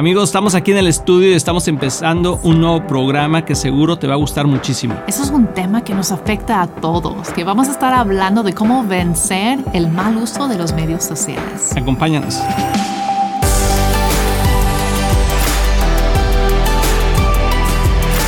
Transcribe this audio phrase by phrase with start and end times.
[0.00, 4.06] Amigos, estamos aquí en el estudio y estamos empezando un nuevo programa que seguro te
[4.06, 4.94] va a gustar muchísimo.
[5.06, 8.54] Eso es un tema que nos afecta a todos, que vamos a estar hablando de
[8.54, 11.76] cómo vencer el mal uso de los medios sociales.
[11.76, 12.40] Acompáñanos.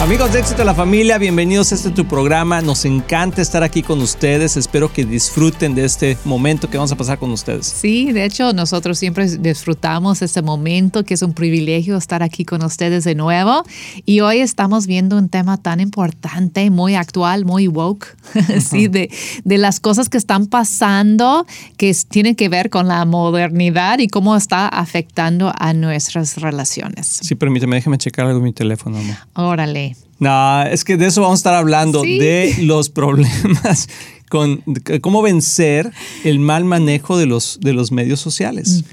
[0.02, 2.60] Amigos de Éxito de la Familia, bienvenidos a este tu programa.
[2.60, 4.56] Nos encanta estar aquí con ustedes.
[4.56, 7.66] Espero que disfruten de este momento que vamos a pasar con ustedes.
[7.66, 12.64] Sí, de hecho, nosotros siempre disfrutamos este momento, que es un privilegio estar aquí con
[12.64, 13.62] ustedes de nuevo.
[14.04, 18.16] Y hoy estamos viendo un tema tan importante, muy actual, muy woke,
[18.60, 19.08] sí, de,
[19.44, 21.46] de las cosas que están pasando,
[21.76, 27.06] que tienen que ver con la modernidad y cómo está afectando a nuestras relaciones.
[27.22, 29.16] Sí, permíteme, déjame checar algo en mi teléfono, amor.
[29.34, 29.91] Órale.
[30.22, 32.18] No, es que de eso vamos a estar hablando, Sí.
[32.18, 33.88] de los problemas
[34.28, 34.62] con
[35.02, 35.90] cómo vencer
[36.24, 38.84] el mal manejo de los, de los medios sociales.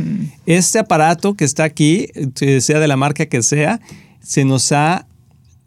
[0.45, 2.07] Este aparato que está aquí,
[2.41, 3.79] eh, sea de la marca que sea,
[4.21, 5.05] se nos ha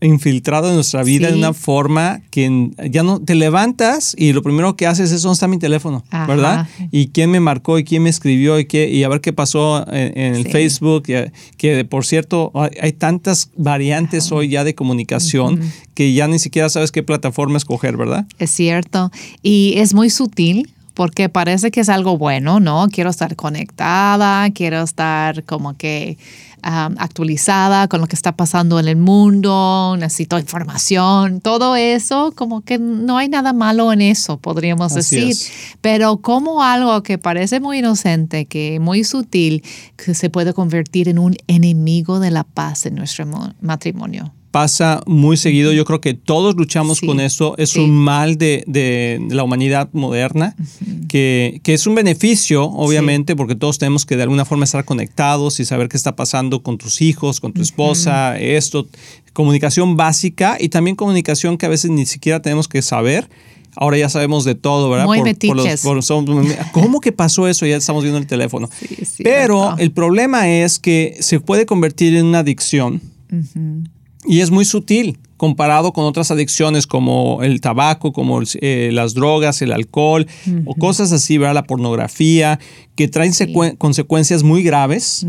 [0.02, 1.32] infiltrado en nuestra vida Sí.
[1.34, 5.34] de una forma que ya no te levantas y lo primero que haces es dónde
[5.34, 6.26] está mi teléfono, Ajá.
[6.26, 6.68] ¿verdad?
[6.90, 9.86] Y quién me marcó y quién me escribió y, qué, y a ver qué pasó
[9.92, 10.50] en, en el Sí.
[10.52, 11.04] Facebook,
[11.56, 15.60] que por cierto hay, hay tantas variantes hoy ya de comunicación
[15.94, 18.26] que ya ni siquiera sabes qué plataforma escoger, ¿verdad?
[18.38, 19.10] Es cierto.
[19.42, 22.86] Y es muy sutil porque parece que es algo bueno, ¿no?
[22.90, 26.18] Quiero estar conectada, quiero estar como que
[26.64, 32.60] um, actualizada con lo que está pasando en el mundo, necesito información, todo eso, como
[32.60, 35.30] que no hay nada malo en eso, podríamos Así decir.
[35.32, 35.52] es.
[35.80, 39.62] Pero como algo que parece muy inocente, que muy sutil,
[39.96, 44.32] que se puede convertir en un enemigo de la paz en nuestro mo- matrimonio.
[44.52, 47.80] Pasa muy seguido, yo creo que todos luchamos Sí, con eso, es sí.
[47.80, 50.54] un mal de, de- la humanidad moderna,
[51.08, 55.58] que, que es un beneficio, obviamente, porque todos tenemos que de alguna forma estar conectados
[55.58, 58.86] y saber qué está pasando con tus hijos, con tu esposa, esto,
[59.32, 63.30] comunicación básica y también comunicación que a veces ni siquiera tenemos que saber.
[63.74, 65.06] Ahora ya sabemos de todo, ¿verdad?
[65.06, 65.80] Muy los- metiches.
[65.80, 67.64] por- somos- ¿Cómo que pasó eso?
[67.64, 68.68] Ya estamos viendo el teléfono.
[68.78, 73.00] Sí, Pero el problema es que se puede convertir en una adicción
[74.24, 79.14] y es muy sutil comparado con otras adicciones como el tabaco, como el- eh, las
[79.14, 80.26] drogas, el alcohol
[80.66, 81.54] o cosas así, ¿verdad?
[81.54, 82.60] La pornografía,
[82.94, 85.26] que traen secue- consecuencias muy graves,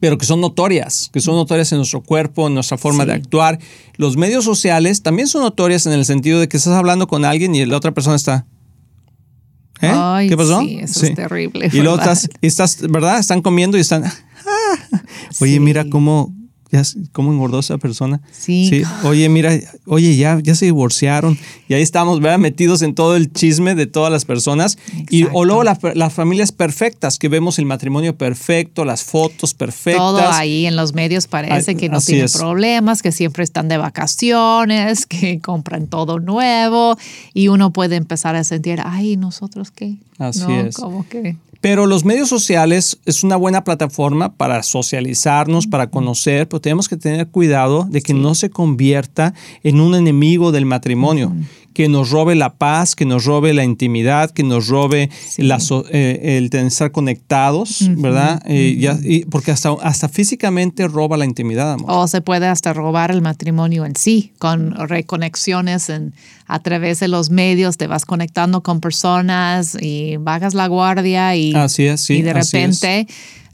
[0.00, 3.08] pero que son notorias, que son notorias en nuestro cuerpo, en nuestra forma Sí.
[3.08, 3.58] de actuar.
[3.96, 7.54] Los medios sociales también son notorias en el sentido de que estás hablando con alguien
[7.54, 8.46] y la otra persona está...
[9.80, 9.90] ¿Eh?
[9.94, 10.60] Ay, ¿Qué pasó?
[10.60, 13.18] sí, eso es terrible, Y luego estás, estás, ¿verdad?
[13.18, 14.04] Están comiendo y están...
[14.46, 15.02] "Ah".
[15.40, 15.60] Oye, Sí.
[15.60, 16.34] mira cómo,
[16.70, 18.20] ya, cómo engordó esa persona.
[18.32, 18.82] Sí.
[19.04, 19.52] Oye, mira,
[19.86, 21.38] oye, ya, ya se divorciaron.
[21.68, 22.38] Y ahí estamos, ¿verdad?
[22.38, 24.76] Metidos en todo el chisme de todas las personas.
[25.10, 29.98] Y, o luego la- las familias perfectas, que vemos el matrimonio perfecto, las fotos perfectas.
[30.02, 32.36] Todo ahí en los medios parece Ay, que no tienen es.
[32.36, 36.96] problemas, que siempre están de vacaciones, que compran todo nuevo
[37.34, 39.96] y uno puede empezar a sentir, ay, ¿nosotros qué?
[40.18, 40.74] Así no, es.
[40.76, 41.36] ¿Cómo que?
[41.60, 46.96] Pero los medios sociales es una buena plataforma para socializarnos, para conocer, pero tenemos que
[46.96, 51.32] tener cuidado de que no se convierta en un enemigo del matrimonio,
[51.78, 55.84] que nos robe la paz, que nos robe la intimidad, que nos robe la so-
[55.92, 58.42] eh, el tener- estar conectados, ¿verdad?
[58.46, 61.86] Eh, ya- y- porque hasta, hasta físicamente roba la intimidad, amor.
[61.88, 66.14] O se puede hasta robar el matrimonio en sí, con reconexiones en,
[66.48, 71.54] a través de los medios, te vas conectando con personas y bajas la guardia y,
[71.54, 73.06] Así es, sí, y de repente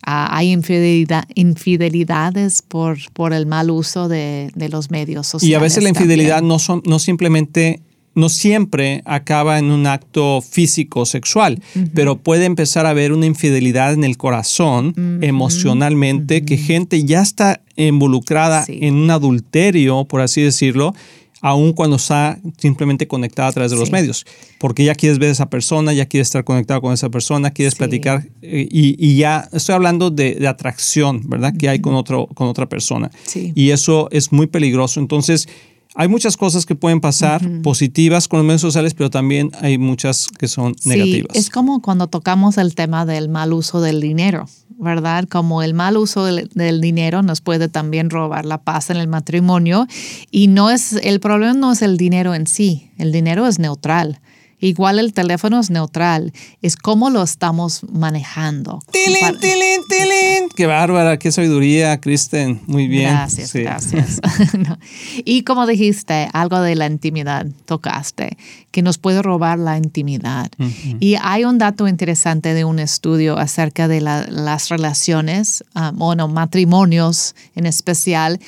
[0.03, 5.51] ah, hay infidelidad, infidelidades por, por el mal uso de, de los medios sociales.
[5.51, 6.49] Y a veces la infidelidad también.
[6.49, 7.81] no, son, no simplemente,
[8.15, 11.61] no siempre acaba en un acto físico sexual,
[11.95, 17.61] pero puede empezar a haber una infidelidad en el corazón, emocionalmente, que gente ya está
[17.77, 18.79] involucrada Sí.
[18.83, 20.95] en un adulterio, por así decirlo,
[21.41, 24.25] aun cuando está simplemente conectada a través de los medios,
[24.59, 27.75] porque ya quieres ver a esa persona, ya quieres estar conectado con esa persona, quieres
[27.75, 27.79] Sí.
[27.79, 31.53] platicar eh, y, y ya estoy hablando de, de atracción, ¿verdad?
[31.59, 33.11] Que hay con, otro, con otra persona.
[33.55, 35.01] Y eso es muy peligroso.
[35.01, 35.47] Entonces,
[35.95, 40.27] hay muchas cosas que pueden pasar positivas con los medios sociales, pero también hay muchas
[40.39, 41.37] que son Sí, negativas.
[41.37, 44.49] es como cuando tocamos el tema del mal uso del dinero,
[44.79, 45.27] ¿verdad?
[45.29, 49.07] Como el mal uso del, del dinero nos puede también robar la paz en el
[49.07, 49.87] matrimonio
[50.31, 54.21] y no es el problema no es el dinero en sí, el dinero es neutral.
[54.65, 56.33] Igual el teléfono es neutral,
[56.63, 58.83] es cómo lo estamos manejando.
[58.91, 60.49] ¡Tilín, tilín, tilín!
[60.57, 61.19] ¡Qué bárbara!
[61.19, 62.63] ¡Qué sabiduría, Kristen!
[62.67, 63.11] Muy bien.
[63.11, 64.21] Gracias, gracias.
[64.59, 64.79] no.
[65.23, 68.39] Y como dijiste, algo de la intimidad tocaste,
[68.71, 70.51] que nos puede robar la intimidad.
[70.99, 76.27] Y hay un dato interesante de un estudio acerca de las relaciones, um, o no,
[76.29, 78.41] matrimonios en especial,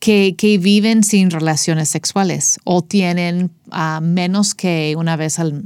[0.00, 5.64] que, que, viven sin relaciones sexuales o tienen uh, menos que una vez al,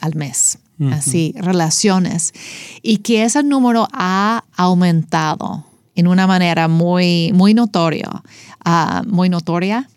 [0.00, 0.58] al mes.
[0.92, 2.32] Así, relaciones.
[2.82, 5.64] Y que ese número ha aumentado
[5.96, 8.22] en una manera muy, muy notoria,
[8.64, 9.88] uh, muy notoria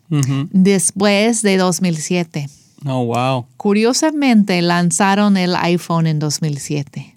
[0.51, 2.49] después de 2007.
[2.85, 3.45] Oh, wow.
[3.57, 7.10] Curiosamente, lanzaron el iPhone en 2007.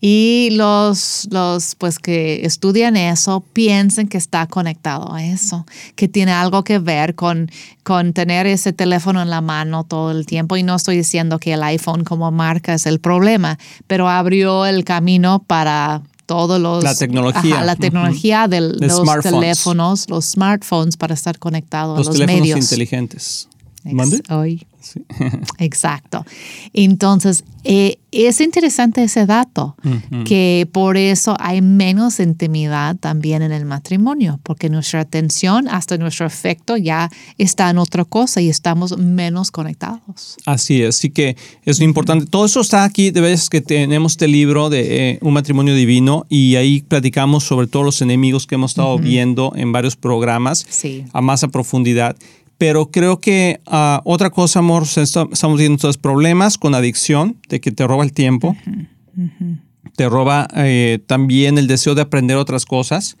[0.00, 5.64] Y los, los pues que estudian eso piensan que está conectado a eso,
[5.96, 7.50] que tiene algo que ver con,
[7.82, 10.56] con tener ese teléfono en la mano todo el tiempo.
[10.56, 14.84] Y no estoy diciendo que el iPhone como marca es el problema, pero abrió el
[14.84, 16.84] camino para todos los...
[16.84, 17.62] La tecnología.
[17.62, 22.60] la tecnología de los teléfonos, los smartphones para estar conectados los a los teléfonos medios.
[22.60, 23.48] inteligentes.
[24.30, 24.66] Hoy.
[25.58, 26.24] Exacto.
[26.72, 29.74] Entonces, eh, es interesante ese dato,
[30.24, 36.26] que por eso hay menos intimidad también en el matrimonio, porque nuestra atención, hasta nuestro
[36.26, 40.36] afecto ya está en otra cosa y estamos menos conectados.
[40.46, 42.26] Así es, así que es importante.
[42.26, 46.26] Todo eso está aquí, de veces que tenemos este libro de eh, Un matrimonio divino
[46.28, 50.66] y ahí platicamos sobre todos los enemigos que hemos estado viendo en varios programas
[51.12, 52.16] a más a profundidad.
[52.58, 57.72] Pero creo que ah, otra cosa, amor, estamos viendo estos problemas con adicción, de que
[57.72, 58.56] te roba el tiempo,
[59.96, 63.16] te roba eh, también el deseo de aprender otras cosas,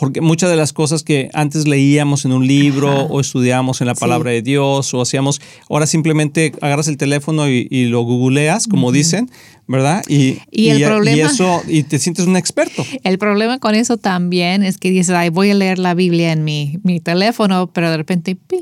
[0.00, 3.94] porque muchas de las cosas que antes leíamos en un libro o estudiamos en la
[3.94, 9.30] palabra de Dios o hacíamos, ahora simplemente agarras el teléfono y, lo googleas, como dicen,
[9.66, 10.02] ¿verdad?
[10.08, 12.82] Y, el problema, y, eso, y te sientes un experto.
[13.04, 16.44] El problema con eso también es que dices, ay, voy a leer la Biblia en
[16.44, 18.58] mi, mi teléfono, pero de repente, ping,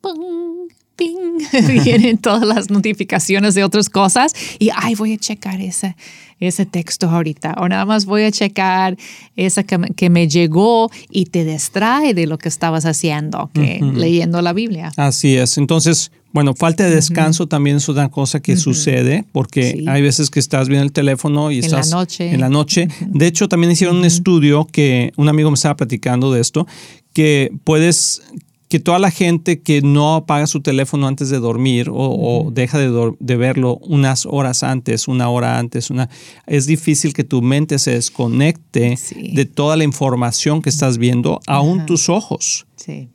[0.00, 0.57] ping,
[0.98, 1.38] ping,
[1.84, 5.96] vienen todas las notificaciones de otras cosas y, ay, voy a checar ese
[6.40, 8.96] ese texto ahorita o nada más voy a checar
[9.36, 14.52] esa que, me llegó y te distrae de lo que estabas haciendo, que leyendo la
[14.52, 14.92] Biblia.
[14.96, 15.58] Así es.
[15.58, 20.38] Entonces, bueno, falta de descanso también es una cosa que sucede porque hay veces que
[20.38, 22.30] estás viendo el teléfono y estás en la noche.
[22.32, 22.88] En la noche.
[23.06, 26.66] De hecho, también hicieron un estudio que un amigo me estaba platicando de esto,
[27.12, 28.22] que puedes
[28.68, 33.36] que toda la gente que no apaga su teléfono antes de dormir o, deja de,
[33.36, 36.08] verlo unas horas antes, una hora antes, una,
[36.46, 41.86] es difícil que tu mente se desconecte de toda la información que estás viendo, aún
[41.86, 42.67] tus ojos.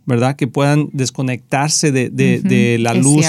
[0.05, 0.35] ¿Verdad?
[0.35, 3.25] Que puedan desconectarse de, la luz,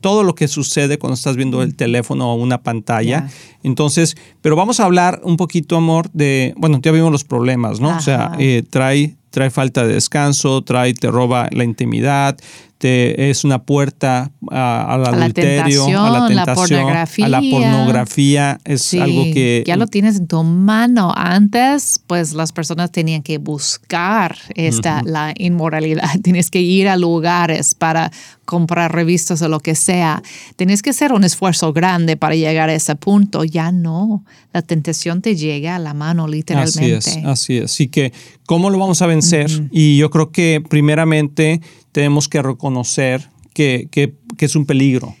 [0.00, 3.28] todo lo que sucede cuando estás viendo el teléfono o una pantalla.
[3.62, 7.96] Entonces, pero vamos a hablar un poquito, amor, de, bueno, ya vimos los problemas, ¿no?
[7.96, 12.38] O sea, eh, trae trae falta de descanso, trae, te roba la intimidad,
[12.78, 18.58] te, es una puerta al adulterio, a la tentación, a la pornografía.
[18.64, 19.64] Es algo que...
[19.66, 21.12] Ya lo tienes en tu mano.
[21.16, 26.08] Antes, pues las personas tenían que buscar esta, la inmoralidad.
[26.22, 28.12] Tienes que ir a lugares para
[28.48, 30.22] comprar revistas o lo que sea.
[30.56, 33.44] Tienes que hacer un esfuerzo grande para llegar a ese punto.
[33.44, 34.24] Ya no.
[34.54, 36.96] La tentación te llega a la mano literalmente.
[36.96, 37.64] Así es, así es.
[37.64, 38.14] Así que,
[38.46, 39.50] ¿cómo lo vamos a vencer?
[39.70, 41.60] Y yo creo que primeramente
[41.92, 45.14] tenemos que reconocer que, que, que es un peligro.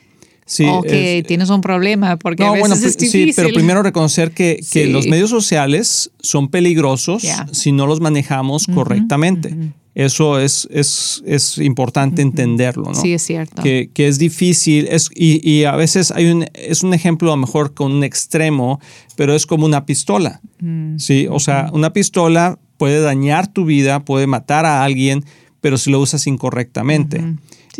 [0.48, 3.28] Sí, o que tienes un problema, porque a veces es difícil.
[3.28, 7.22] Sí, pero primero reconocer que, que los medios sociales son peligrosos
[7.52, 9.54] si no los manejamos correctamente.
[9.94, 12.94] Eso es, es, es importante entenderlo, ¿no?
[12.94, 13.62] Sí, es cierto.
[13.62, 17.34] Que, que es difícil es, y, y, a veces hay un, es un ejemplo a
[17.34, 18.80] lo mejor con un extremo,
[19.16, 20.98] pero es como una pistola, mm.
[20.98, 21.26] ¿sí?
[21.28, 25.24] O sea, una pistola puede dañar tu vida, puede matar a alguien,
[25.60, 27.20] pero si lo usas incorrectamente.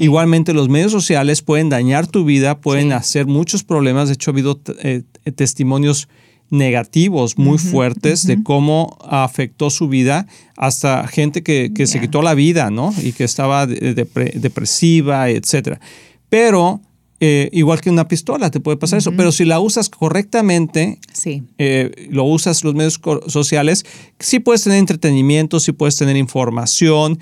[0.00, 4.06] Igualmente los medios sociales pueden dañar tu vida, pueden hacer muchos problemas.
[4.06, 5.02] De hecho, ha habido eh,
[5.34, 6.08] testimonios
[6.50, 12.70] negativos muy fuertes de cómo afectó su vida hasta gente que, se quitó la vida,
[12.70, 12.94] ¿no?
[13.02, 15.80] Y que estaba depresiva, etc.
[16.28, 16.80] Pero
[17.20, 19.12] eh, igual que una pistola, te puede pasar eso.
[19.16, 21.42] Pero si la usas correctamente, sí.
[21.58, 23.84] Eh, lo usas los medios sociales,
[24.20, 27.18] sí puedes tener entretenimiento, sí puedes tener información,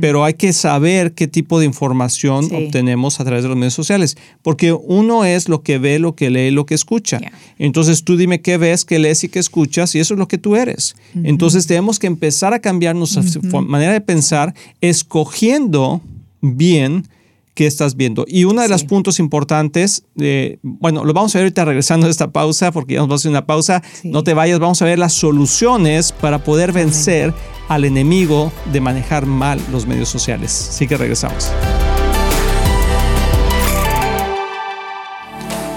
[0.00, 4.16] pero hay que saber qué tipo de información obtenemos a través de los medios sociales.
[4.42, 7.20] Porque uno es lo que ve, lo que lee, lo que escucha.
[7.58, 10.38] Entonces tú dime qué ves, qué lees y qué escuchas, y eso es lo que
[10.38, 10.96] tú eres.
[11.14, 13.22] Entonces tenemos que empezar a cambiar nuestra
[13.60, 16.00] manera de pensar, escogiendo
[16.40, 17.06] bien
[17.56, 18.24] qué estás viendo.
[18.28, 22.10] Y uno de los puntos importantes, eh, bueno, lo vamos a ver ahorita regresando a
[22.10, 23.82] esta pausa, porque ya nos vamos a hacer una pausa.
[24.04, 27.34] No te vayas, vamos a ver las soluciones para poder vencer
[27.68, 30.68] al enemigo de manejar mal los medios sociales.
[30.70, 31.50] Así que regresamos.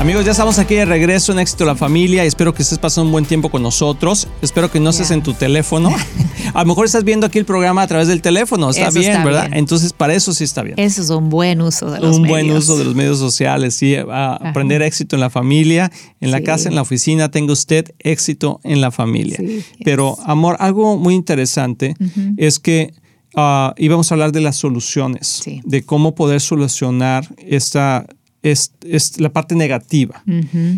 [0.00, 3.04] Amigos, ya estamos aquí de regreso en Éxito la Familia y espero que estés pasando
[3.04, 4.28] un buen tiempo con nosotros.
[4.40, 5.94] Espero que no estés en tu teléfono.
[6.54, 8.70] A lo mejor estás viendo aquí el programa a través del teléfono.
[8.70, 9.50] Está bien, ¿verdad?
[9.52, 10.78] Entonces, para eso sí está bien.
[10.78, 12.18] Eso es un buen uso de los medios.
[12.18, 13.94] Un buen uso de los medios sociales, sí.
[13.94, 17.30] aprender éxito en la familia, en la casa, en la oficina.
[17.30, 19.38] Tenga usted éxito en la familia.
[19.84, 21.94] Pero, amor, algo muy interesante
[22.38, 22.94] es que
[23.36, 28.06] uh, íbamos a hablar de las soluciones, de cómo poder solucionar esta
[28.42, 28.72] es,
[29.18, 30.22] la parte negativa.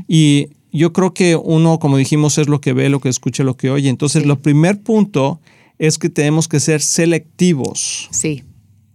[0.09, 3.57] Y yo creo que uno, como dijimos, es lo que ve, lo que escucha, lo
[3.57, 3.89] que oye.
[3.89, 5.41] Entonces, lo primer punto
[5.79, 8.45] es que tenemos que ser selectivos sí.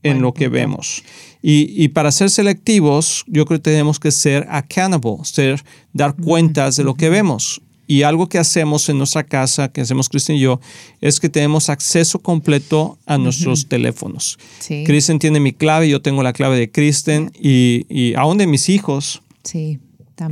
[0.04, 1.04] en lo que vemos.
[1.42, 6.84] Y, para ser selectivos, yo creo que tenemos que ser accountable, ser, dar cuentas de
[6.84, 7.62] lo que vemos.
[7.88, 10.60] Y algo que hacemos en nuestra casa, que hacemos Kristen y yo,
[11.02, 14.38] es que tenemos acceso completo a nuestros teléfonos.
[14.86, 18.70] Kristen tiene mi clave, yo tengo la clave de Kristen y, y aún de mis
[18.70, 19.22] hijos.
[19.44, 19.80] Sí.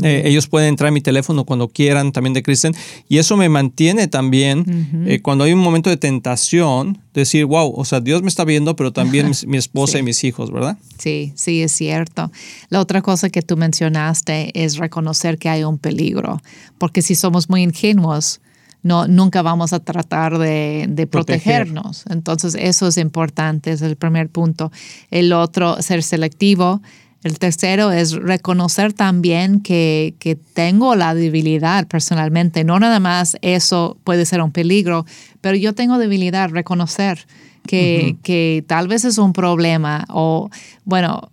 [0.01, 2.73] Eh, ellos pueden entrar a mi teléfono cuando quieran, también de Kristen,
[3.07, 7.85] y eso me mantiene también eh, cuando hay un momento de tentación, decir, wow, o
[7.85, 10.77] sea, Dios me está viendo, pero también mi, esposa y mis hijos, ¿verdad?
[10.97, 12.31] Sí, sí, es cierto.
[12.69, 16.41] La otra cosa que tú mencionaste es reconocer que hay un peligro,
[16.77, 18.41] porque si somos muy ingenuos,
[18.85, 22.05] no, nunca vamos a tratar de, protegernos.
[22.07, 24.71] Entonces, eso es importante, es el primer punto.
[25.09, 26.81] El otro, ser selectivo
[27.25, 30.13] el tercero es reconocer también que,
[30.53, 32.63] tengo la debilidad personalmente.
[32.63, 35.07] No nada más eso puede ser un peligro,
[35.41, 37.25] pero yo tengo debilidad, reconocer
[37.65, 40.51] que, que tal vez es un problema o,
[40.83, 41.31] bueno,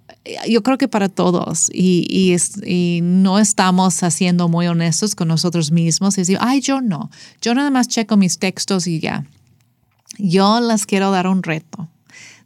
[0.48, 6.16] yo creo que para todos y, y, no estamos haciendo muy honestos con nosotros mismos
[6.16, 7.10] y decir, ay, yo no,
[7.42, 9.26] yo nada más checo mis textos y ya.
[10.18, 11.91] Yo les quiero dar un reto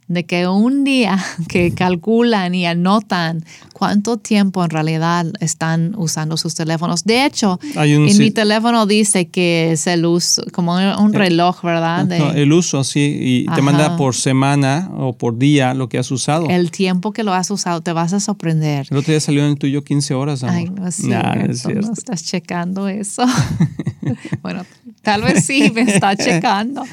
[0.07, 6.55] de que un día que calculan y anotan cuánto tiempo en realidad están usando sus
[6.55, 7.03] teléfonos.
[7.03, 12.11] De hecho, en mi teléfono dice que es el uso, como un eh, reloj, ¿verdad?
[12.11, 16.47] el uso, sí, y te manda por semana o por día lo que has usado.
[16.49, 18.87] El tiempo que lo has usado, te vas a sorprender.
[18.89, 20.43] El otro día salió en el tuyo 15 horas.
[20.43, 20.55] Amor.
[20.55, 23.25] Ay, no es, no estás checando eso.
[24.41, 24.65] bueno,
[25.01, 26.83] tal vez sí me está checando.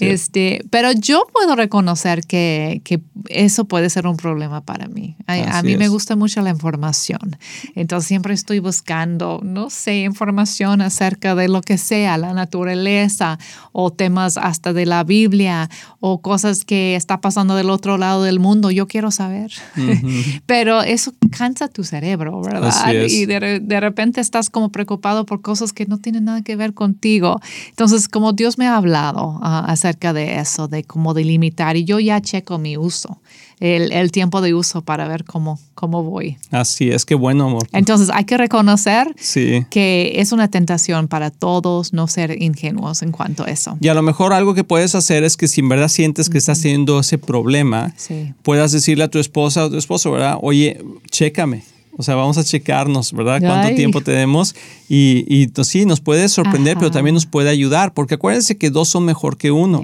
[0.00, 2.53] este, pero yo puedo reconocer que,
[2.84, 5.16] que, eso puede ser un problema para mí.
[5.26, 7.36] A, mí me gusta mucho la información.
[7.74, 13.38] Entonces siempre estoy buscando, no sé, información acerca de lo que sea, la naturaleza
[13.72, 15.70] o temas hasta de la Biblia
[16.00, 18.70] o cosas que está pasando del otro lado del mundo.
[18.70, 19.52] Yo quiero saber.
[20.46, 22.92] pero eso cansa tu cerebro, ¿verdad?
[23.08, 26.74] Y de, de repente estás como preocupado por cosas que no tienen nada que ver
[26.74, 27.40] contigo.
[27.70, 31.98] Entonces, como Dios me ha hablado ah, acerca de eso, de cómo delimitar, y yo
[32.00, 33.20] ya checo mi uso.
[33.60, 36.36] el, el, tiempo de uso para ver cómo, cómo voy.
[36.50, 37.66] Así es, que bueno, amor.
[37.72, 39.64] Entonces hay que reconocer sí.
[39.70, 43.78] que es una tentación para todos no ser ingenuos en cuanto a eso.
[43.80, 46.38] Y a lo mejor algo que puedes hacer es que si en verdad sientes que
[46.38, 48.34] estás teniendo ese problema, Sí.
[48.42, 50.36] puedas decirle a tu esposa o tu esposo, ¿verdad?
[50.42, 51.62] Oye, chécame.
[51.96, 53.40] O sea, vamos a checarnos, ¿verdad?
[53.40, 53.76] ¿Cuánto Ay.
[53.76, 54.54] tiempo tenemos?
[54.88, 56.80] Y, y pues, sí, nos puede sorprender, Ajá.
[56.80, 59.80] pero también nos puede ayudar, porque acuérdense que dos son mejor que uno.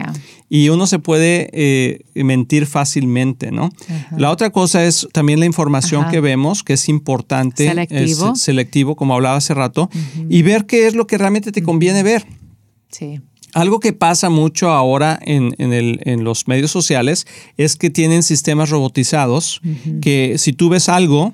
[0.49, 3.71] Y uno se puede eh, mentir fácilmente, ¿no?
[3.89, 4.17] Ajá.
[4.19, 6.11] La otra cosa es también la información Ajá.
[6.11, 7.69] que vemos, que es importante.
[7.69, 8.33] Selectivo.
[8.35, 9.89] Es selectivo, como hablaba hace rato,
[10.29, 12.27] y ver qué es lo que realmente te conviene ver.
[12.91, 13.21] Sí.
[13.53, 17.27] Algo que pasa mucho ahora en, en el- en los medios sociales
[17.57, 19.61] es que tienen sistemas robotizados
[20.03, 21.33] que si tú ves algo,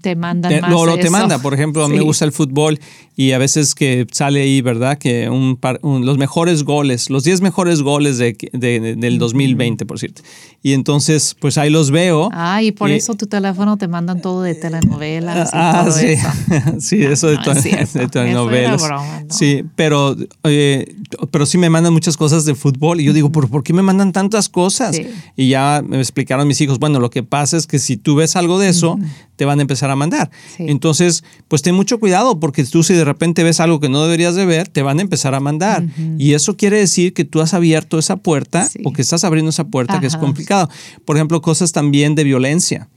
[0.00, 1.38] te mandan te, más de te manda.
[1.40, 2.78] Por ejemplo, a mí me gusta el fútbol
[3.16, 4.98] y a veces que sale ahí, ¿verdad?
[4.98, 9.18] Que un par- un- los mejores goles, los 10 mejores goles de, de- de- del
[9.18, 10.22] 2020, por cierto.
[10.62, 12.28] Y entonces, pues ahí los veo.
[12.32, 15.92] Ah, y por Y- eso tu teléfono te mandan todo de telenovelas y Ah, todo
[15.96, 16.28] sí, eso.
[16.80, 18.82] sí, eso de, No, es telenovelas.
[18.82, 19.32] broma, ¿no?
[19.34, 20.94] Sí, pero, eh,
[21.30, 23.82] pero sí me mandan muchas cosas de fútbol y yo digo, ¿por, por qué me
[23.82, 24.96] mandan tantas cosas?
[24.96, 25.06] Sí.
[25.36, 28.36] Y ya me explicaron mis hijos, bueno, lo que pasa es que si tú ves
[28.36, 28.98] algo de eso,
[29.36, 30.30] te van a empezar a mandar.
[30.56, 30.64] Sí.
[30.68, 34.34] Entonces, pues ten mucho cuidado porque tú si de repente ves algo que no deberías
[34.34, 35.84] de ver, te van a empezar a mandar.
[36.18, 38.80] Y eso quiere decir que tú has abierto esa puerta Sí.
[38.84, 40.68] o que estás abriendo esa puerta que es complicado.
[41.04, 42.88] Por ejemplo, cosas también de violencia.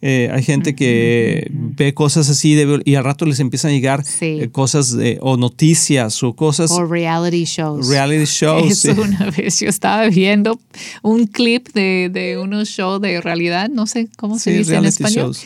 [0.00, 4.04] Eh, hay gente que ve cosas así de y al rato les empiezan a llegar
[4.04, 4.38] Sí.
[4.42, 7.88] eh, cosas de- o noticias o cosas, O reality shows.
[7.88, 8.70] reality shows.
[8.84, 9.00] Eso sí.
[9.00, 10.60] una vez yo estaba viendo
[11.02, 14.84] un clip de, de unos shows de realidad, no sé cómo se Sí, dice en
[14.84, 15.34] español.
[15.34, 15.42] shows.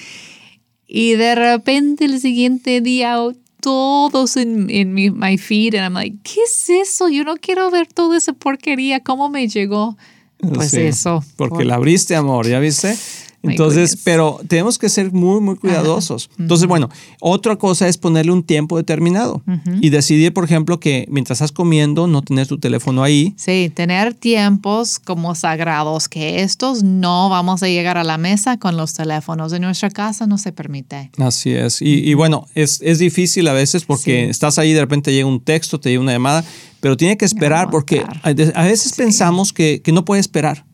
[0.94, 3.16] Y de repente el siguiente día
[3.60, 7.08] todos en, en mi my feed, and I'm like, ¿qué es eso?
[7.08, 9.00] Yo no quiero ver toda esa porquería.
[9.00, 9.96] ¿Cómo me llegó?
[10.36, 11.24] Pues Sí, eso.
[11.36, 12.94] Porque por- la abriste, amor, ¿ya viste?
[13.42, 16.30] Entonces, pero tenemos que ser muy, muy cuidadosos.
[16.38, 16.88] Entonces, bueno,
[17.20, 19.42] otra cosa es ponerle un tiempo determinado
[19.80, 23.34] y decidir, por ejemplo, que mientras estás comiendo, no tener tu teléfono ahí.
[23.36, 28.76] Sí, tener tiempos como sagrados, que estos no vamos a llegar a la mesa con
[28.76, 29.52] los teléfonos.
[29.52, 31.10] En nuestra casa no se permite.
[31.18, 31.82] Así es.
[31.82, 34.30] Y, y bueno, es, es difícil a veces porque Sí.
[34.30, 36.44] estás ahí, de repente llega un texto, te llega una llamada,
[36.82, 40.66] pero tiene que esperar porque a veces pensamos que, que no puede esperar.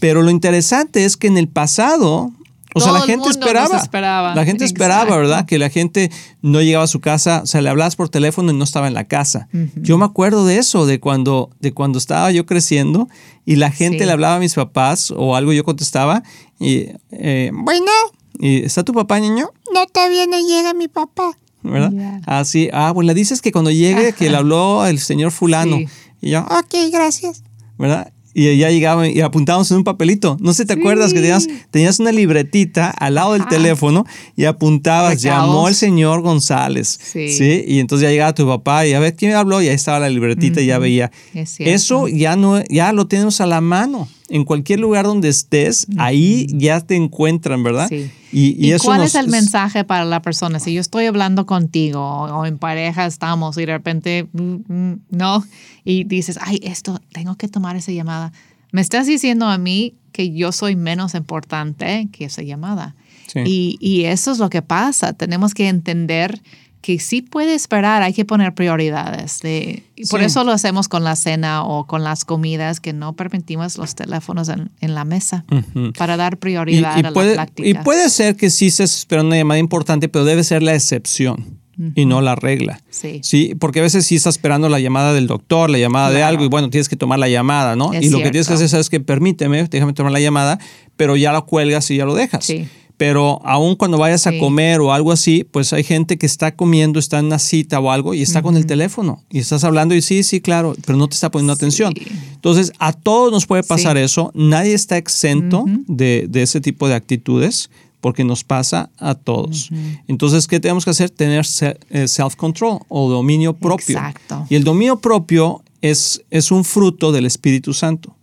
[0.00, 2.32] Pero lo interesante es que en el pasado,
[2.74, 3.78] o sea, la gente esperaba.
[3.78, 4.34] esperaba.
[4.34, 5.16] La gente esperaba.
[5.16, 5.46] ¿verdad?
[5.46, 6.10] Que la gente
[6.42, 8.94] no llegaba a su casa, o sea, le hablabas por teléfono y no estaba en
[8.94, 9.46] la casa.
[9.76, 13.06] Yo me acuerdo de eso, de cuando, de cuando estaba yo creciendo
[13.46, 14.06] y la gente Sí.
[14.06, 16.24] le hablaba a mis papás o algo yo contestaba
[16.58, 17.92] y, eh, bueno,
[18.40, 19.50] y ¿está tu papá, niño?
[19.72, 21.38] No, todavía no llega mi papá.
[21.62, 22.20] ¿Verdad?
[22.26, 25.76] Así, ah, bueno, le dices que cuando llegue, que le habló el señor fulano.
[25.78, 25.88] Sí.
[26.20, 27.42] Y yo, ok, gracias.
[27.78, 28.12] ¿Verdad?
[28.34, 30.36] Y ya llegaba y apuntábamos en un papelito.
[30.40, 30.80] No sé, ¿te Sí.
[30.80, 36.20] acuerdas que tenías, tenías una libretita al lado del teléfono y apuntabas, llamó el señor
[36.20, 36.98] González.
[37.02, 37.64] Sí.
[37.66, 39.98] Y entonces ya llegaba tu papá y a ver quién me habló y ahí estaba
[39.98, 41.10] la libretita y ya veía.
[41.34, 41.56] Es.
[41.58, 44.06] Eso ya no, ya lo tenemos a la mano.
[44.30, 47.88] En cualquier lugar donde estés, ahí ya te encuentran, ¿verdad?
[47.88, 48.10] Sí.
[48.30, 50.60] Y, ¿Y, eso cuál nos- es el mensaje para la persona?
[50.60, 55.00] Si yo estoy hablando contigo o, o en pareja estamos y de repente mm, mm,
[55.10, 55.44] no,
[55.84, 58.32] y dices, ay, esto, tengo que tomar esa llamada.
[58.70, 62.94] Me estás diciendo a mí que yo soy menos importante que esa llamada.
[63.28, 63.40] Sí.
[63.46, 65.14] Y, y eso es lo que pasa.
[65.14, 66.42] Tenemos que entender
[66.88, 69.40] que sí puede esperar, hay que poner prioridades.
[69.40, 70.24] De, y por Sí.
[70.26, 74.48] eso lo hacemos con la cena o con las comidas, que no permitimos los teléfonos
[74.48, 75.92] en, en la mesa Ujú.
[75.92, 79.36] para dar Y, prioridad y a puede, y puede ser que sí se espera una
[79.36, 81.58] llamada importante, pero debe ser la excepción
[81.94, 82.80] y no la regla.
[82.88, 83.20] Sí.
[83.22, 86.28] Sí, porque a veces sí estás esperando la llamada del doctor, la llamada de Claro.
[86.28, 87.92] algo, y bueno, tienes que tomar la llamada, ¿no?
[87.92, 88.64] Es y lo que tienes que cierto.
[88.64, 90.58] hacer es que permíteme, déjame tomar la llamada,
[90.96, 92.46] pero ya la cuelgas y ya lo dejas.
[92.46, 92.66] Sí.
[92.98, 96.98] Pero aún cuando vayas a comer o algo así, pues hay gente que está comiendo,
[96.98, 100.02] está en una cita o algo y está con el teléfono y estás hablando y
[100.02, 101.58] sí, sí, claro, pero no te está poniendo Sí.
[101.58, 101.94] atención.
[102.34, 104.02] Entonces, a todos nos puede pasar Sí.
[104.02, 104.32] eso.
[104.34, 109.70] Nadie está exento de, de ese tipo de actitudes porque nos pasa a todos.
[110.08, 111.10] Entonces, ¿qué tenemos que hacer?
[111.10, 111.46] Tener
[111.90, 113.96] eh, self-control o dominio propio.
[113.96, 114.44] Exacto.
[114.50, 118.16] Y el dominio propio es, es un fruto del Espíritu Santo.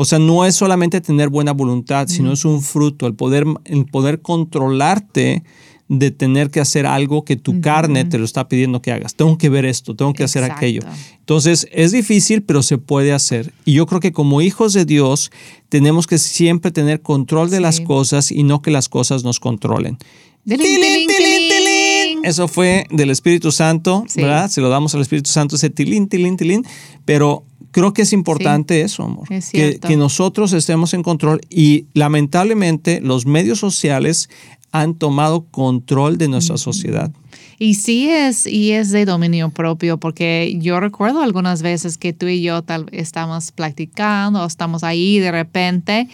[0.00, 3.84] O sea, no es solamente tener buena voluntad, sino es un fruto, el poder, el
[3.86, 5.42] poder controlarte
[5.88, 9.14] de tener que hacer algo que tu carne te lo está pidiendo que hagas.
[9.16, 10.82] Tengo que ver esto, tengo que hacer aquello.
[11.18, 13.52] Entonces, es difícil, pero se puede hacer.
[13.64, 15.32] Y yo creo que como hijos de Dios
[15.68, 17.62] tenemos que siempre tener control de Sí.
[17.62, 19.98] las cosas y no que las cosas nos controlen.
[20.44, 21.48] Tilín, Tilín, tilín, tilín, tilín.
[21.48, 22.24] tilín.
[22.24, 24.20] Eso fue del Espíritu Santo, Sí.
[24.22, 24.48] ¿verdad?
[24.48, 26.64] Se lo damos al Espíritu Santo, ese tilín, tilín, tilín.
[27.04, 29.26] Pero creo que es importante eso, amor.
[29.30, 34.28] Es que, nosotros estemos en control y lamentablemente los medios sociales
[34.70, 37.10] han tomado control de nuestra sociedad.
[37.58, 42.26] Y sí es, y es de dominio propio, porque yo recuerdo algunas veces que tú
[42.26, 46.08] y yo tal estamos platicando o estamos ahí de repente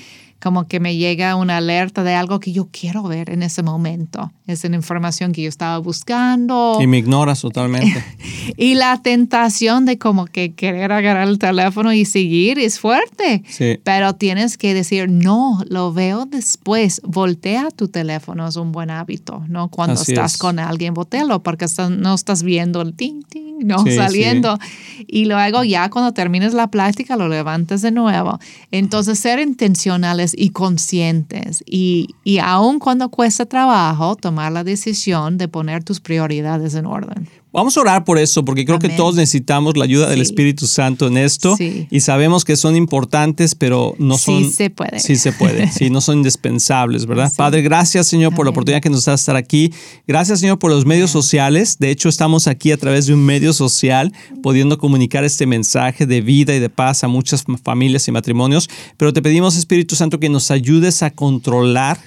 [0.44, 4.30] como que me llega una alerta de algo que yo quiero ver en ese momento.
[4.46, 6.76] Es una información que yo estaba buscando.
[6.83, 8.04] Y me ignoras totalmente.
[8.59, 13.42] Y la tentación de como que querer agarrar el teléfono y seguir es fuerte.
[13.48, 13.80] Sí.
[13.83, 17.00] Pero tienes que decir, no, lo veo después.
[17.04, 19.68] Voltea tu teléfono, es un buen hábito, ¿no?
[19.68, 20.38] Cuando Así estás es.
[20.38, 24.59] con alguien, voltealo porque no estás viendo el ting, ting, no Sí, saliendo.
[25.07, 28.38] Y luego ya cuando termines la plática lo levantas de nuevo.
[28.70, 31.64] Entonces, ser intencionales y conscientes.
[31.66, 37.29] Y, y aun cuando cuesta trabajo, tomar la decisión de poner tus prioridades en orden.
[37.54, 38.96] Vamos a orar por eso, porque creo que Amén.
[38.98, 40.22] todos necesitamos la ayuda del Sí.
[40.22, 41.56] Espíritu Santo en esto.
[41.56, 41.86] Sí.
[41.90, 44.52] Y sabemos que son importantes, pero no Sí son.
[44.52, 44.98] se puede.
[44.98, 45.68] Sí se puede.
[45.72, 47.30] Sí, no son indispensables, ¿verdad?
[47.30, 47.36] Sí.
[47.38, 48.54] Padre, gracias, Señor, por la Amén.
[48.56, 49.72] oportunidad que nos da de estar aquí.
[50.06, 51.78] Gracias, Señor, por los medios sociales.
[51.78, 54.12] De hecho, estamos aquí a través de un medio social,
[54.42, 58.68] pudiendo comunicar este mensaje de vida y de paz a muchas familias y matrimonios.
[58.96, 61.98] Pero te pedimos, Espíritu Santo, que nos ayudes a controlar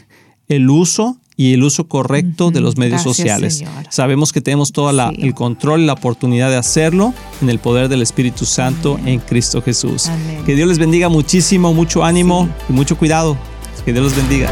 [0.49, 3.58] el uso y el uso correcto de los medios Gracias, sociales.
[3.60, 3.86] Señor.
[3.89, 5.21] Sabemos que tenemos todo Sí.
[5.21, 9.62] el control y la oportunidad de hacerlo en el poder del Espíritu Santo en Cristo
[9.62, 10.08] Jesús.
[10.08, 10.43] Amén.
[10.45, 13.38] Que Dios les bendiga muchísimo, mucho ánimo y mucho cuidado.
[13.86, 14.50] Que Dios los bendiga.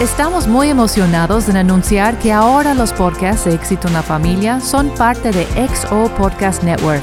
[0.00, 4.90] Estamos muy emocionados en anunciar que ahora los podcasts de Éxito en la Familia son
[4.90, 7.02] parte de XO Podcast Network,